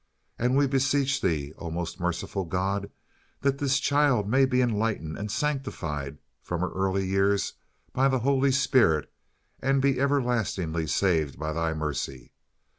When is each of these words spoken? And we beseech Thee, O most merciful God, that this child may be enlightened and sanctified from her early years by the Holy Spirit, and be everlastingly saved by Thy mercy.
And 0.39 0.57
we 0.57 0.65
beseech 0.65 1.21
Thee, 1.21 1.53
O 1.59 1.69
most 1.69 1.99
merciful 1.99 2.43
God, 2.43 2.89
that 3.41 3.59
this 3.59 3.77
child 3.77 4.27
may 4.27 4.45
be 4.45 4.59
enlightened 4.59 5.15
and 5.15 5.31
sanctified 5.31 6.17
from 6.41 6.61
her 6.61 6.71
early 6.71 7.05
years 7.05 7.53
by 7.93 8.07
the 8.07 8.17
Holy 8.25 8.51
Spirit, 8.51 9.13
and 9.61 9.79
be 9.79 9.99
everlastingly 9.99 10.87
saved 10.87 11.37
by 11.37 11.53
Thy 11.53 11.75
mercy. 11.75 12.31